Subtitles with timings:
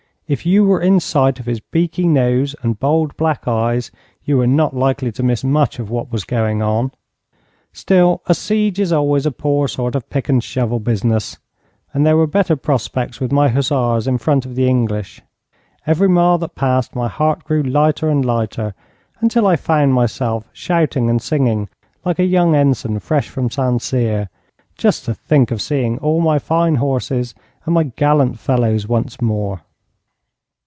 [0.27, 3.91] If you were in sight of his beaky nose and bold, black eyes,
[4.23, 6.93] you were not likely to miss much of what was going on.
[7.73, 11.37] Still, a siege is always a poor sort of a pick and shovel business,
[11.93, 15.21] and there were better prospects with my hussars in front of the English.
[15.85, 18.73] Every mile that passed, my heart grew lighter and lighter,
[19.19, 21.67] until I found myself shouting and singing
[22.05, 24.29] like a young ensign fresh from St Cyr,
[24.77, 29.63] just to think of seeing all my fine horses and my gallant fellows once more.